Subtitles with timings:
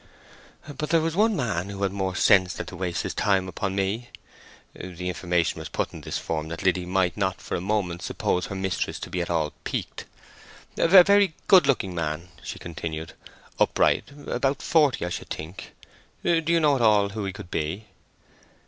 [0.79, 3.75] "But there was one man who had more sense than to waste his time upon
[3.75, 4.09] me."
[4.73, 8.47] The information was put in this form that Liddy might not for a moment suppose
[8.47, 10.05] her mistress was at all piqued.
[10.79, 13.13] "A very good looking man," she continued,
[13.59, 15.73] "upright; about forty, I should think.
[16.23, 17.85] Do you know at all who he could be?"